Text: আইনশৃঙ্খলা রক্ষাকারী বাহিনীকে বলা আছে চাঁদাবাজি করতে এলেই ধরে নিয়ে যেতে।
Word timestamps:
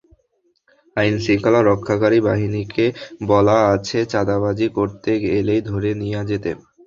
আইনশৃঙ্খলা 0.97 1.61
রক্ষাকারী 1.63 2.19
বাহিনীকে 2.27 2.85
বলা 3.25 3.57
আছে 3.73 3.99
চাঁদাবাজি 4.11 4.67
করতে 4.77 5.09
এলেই 5.31 5.61
ধরে 5.69 5.89
নিয়ে 6.01 6.21
যেতে। 6.29 6.51